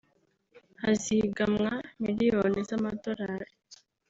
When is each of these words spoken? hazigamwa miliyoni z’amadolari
hazigamwa 0.81 1.71
miliyoni 2.03 2.59
z’amadolari 2.69 3.49